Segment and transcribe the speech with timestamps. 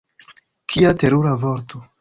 [0.73, 1.89] Kia terura vorto!